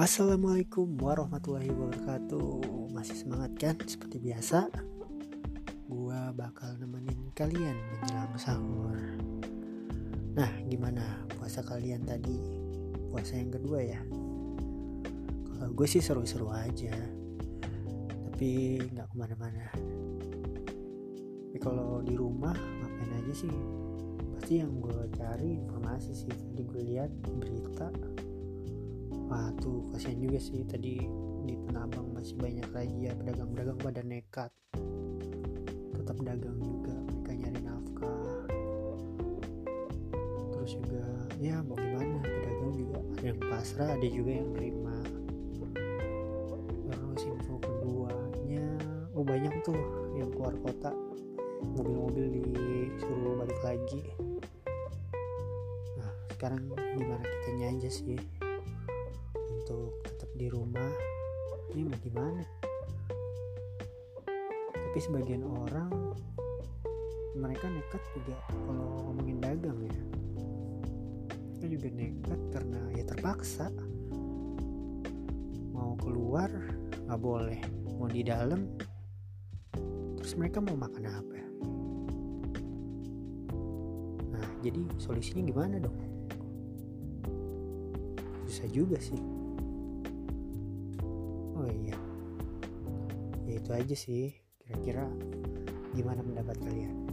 Assalamualaikum 0.00 0.96
warahmatullahi 0.96 1.68
wabarakatuh 1.76 2.88
Masih 2.96 3.20
semangat 3.20 3.52
kan? 3.60 3.76
Seperti 3.84 4.16
biasa 4.16 4.72
Gua 5.92 6.32
bakal 6.32 6.72
nemenin 6.80 7.28
kalian 7.36 7.76
menjelang 7.76 8.32
sahur 8.40 8.96
Nah 10.32 10.48
gimana 10.64 11.28
puasa 11.36 11.60
kalian 11.60 12.08
tadi? 12.08 12.32
Puasa 13.12 13.36
yang 13.36 13.52
kedua 13.52 13.84
ya? 13.84 14.00
Kalau 15.52 15.68
gue 15.76 15.84
sih 15.84 16.00
seru-seru 16.00 16.48
aja 16.48 16.96
Tapi 18.32 18.80
nggak 18.80 19.04
ke 19.04 19.14
mana-mana 19.20 19.68
Tapi 21.44 21.58
kalau 21.60 22.00
di 22.00 22.16
rumah 22.16 22.56
ngapain 22.56 23.20
aja 23.20 23.44
sih? 23.44 23.52
Pasti 24.32 24.64
yang 24.64 24.80
gue 24.80 25.12
cari 25.12 25.60
informasi 25.60 26.16
sih 26.16 26.32
Tadi 26.32 26.62
gue 26.64 26.82
lihat 26.88 27.12
berita 27.36 27.92
wah 29.30 29.54
tuh 29.62 29.86
kasihan 29.94 30.18
juga 30.18 30.42
sih 30.42 30.66
tadi 30.66 31.06
di 31.46 31.54
Tanah 31.70 31.86
Abang 31.86 32.10
masih 32.10 32.34
banyak 32.34 32.66
ya 32.98 33.14
pedagang-pedagang 33.14 33.78
pada 33.78 34.02
nekat 34.02 34.50
tetap 35.94 36.16
dagang 36.26 36.58
juga 36.58 36.94
mereka 37.06 37.30
nyari 37.38 37.60
nafkah. 37.62 38.42
Terus 40.50 40.72
juga 40.82 41.06
ya 41.38 41.62
mau 41.62 41.78
gimana 41.78 42.18
pedagang 42.26 42.74
juga 42.74 42.98
ada 42.98 43.22
yang 43.30 43.38
pasrah 43.38 43.90
ada 43.94 44.08
juga 44.10 44.30
yang 44.34 44.50
terima 44.58 44.98
terus 46.90 47.22
info 47.22 47.54
keduanya 47.62 48.66
oh 49.14 49.22
banyak 49.22 49.54
tuh 49.62 49.78
yang 50.18 50.26
keluar 50.34 50.58
kota 50.58 50.90
mobil-mobil 51.78 52.26
disuruh 52.34 53.46
balik 53.46 53.60
lagi. 53.62 54.02
Nah 55.94 56.12
sekarang 56.34 56.66
gimana 56.98 57.22
kitanya 57.22 57.78
aja 57.78 57.90
sih 57.94 58.18
untuk 59.70 60.02
tetap 60.02 60.30
di 60.34 60.50
rumah. 60.50 60.90
Ini 61.70 61.86
mau 61.86 61.98
gimana? 62.02 62.42
Tapi 64.74 64.98
sebagian 64.98 65.46
orang 65.46 65.94
mereka 67.38 67.70
nekat 67.70 68.02
juga 68.18 68.34
kalau 68.66 68.98
ngomongin 69.06 69.38
dagang 69.38 69.78
ya. 69.86 70.02
Mereka 71.54 71.66
juga 71.70 71.88
nekat 71.94 72.40
karena 72.50 72.80
ya 72.98 73.04
terpaksa. 73.06 73.70
Mau 75.70 75.94
keluar 76.02 76.50
nggak 77.06 77.20
boleh. 77.22 77.62
Mau 77.94 78.10
di 78.10 78.26
dalam 78.26 78.66
terus 80.18 80.34
mereka 80.34 80.58
mau 80.58 80.74
makan 80.74 81.04
apa? 81.06 81.38
Nah 84.34 84.46
jadi 84.66 84.82
solusinya 84.98 85.46
gimana 85.46 85.78
dong? 85.78 85.94
Susah 88.50 88.66
juga 88.66 88.98
sih 88.98 89.39
oh 91.60 91.68
iya. 91.68 91.96
Ya 93.44 93.52
itu 93.60 93.70
aja 93.76 93.96
sih 93.96 94.32
kira-kira 94.64 95.04
gimana 95.92 96.22
pendapat 96.22 96.56
kalian 96.62 97.09